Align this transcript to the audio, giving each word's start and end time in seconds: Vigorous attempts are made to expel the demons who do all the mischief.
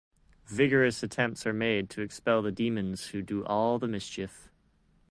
Vigorous 0.47 1.03
attempts 1.03 1.45
are 1.45 1.53
made 1.53 1.87
to 1.91 2.01
expel 2.01 2.41
the 2.41 2.51
demons 2.51 3.09
who 3.09 3.21
do 3.21 3.45
all 3.45 3.77
the 3.77 3.87
mischief. 3.87 4.49